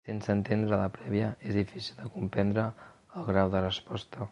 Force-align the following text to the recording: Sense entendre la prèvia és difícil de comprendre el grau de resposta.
Sense 0.09 0.31
entendre 0.35 0.79
la 0.79 0.87
prèvia 0.95 1.27
és 1.51 1.59
difícil 1.59 2.01
de 2.01 2.09
comprendre 2.17 2.65
el 3.21 3.31
grau 3.31 3.55
de 3.57 3.65
resposta. 3.71 4.19